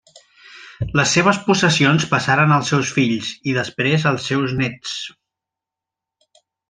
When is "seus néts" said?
4.33-4.97